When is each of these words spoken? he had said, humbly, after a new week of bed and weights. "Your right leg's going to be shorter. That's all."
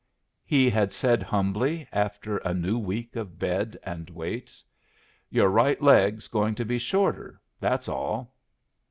he 0.43 0.67
had 0.67 0.91
said, 0.91 1.21
humbly, 1.21 1.87
after 1.91 2.37
a 2.37 2.55
new 2.55 2.75
week 2.75 3.15
of 3.15 3.37
bed 3.37 3.77
and 3.83 4.09
weights. 4.09 4.63
"Your 5.29 5.49
right 5.49 5.79
leg's 5.79 6.27
going 6.27 6.55
to 6.55 6.65
be 6.65 6.79
shorter. 6.79 7.39
That's 7.59 7.87
all." 7.87 8.33